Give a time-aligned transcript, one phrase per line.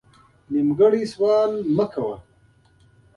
[0.51, 2.17] نیمګړی سوال مه کوه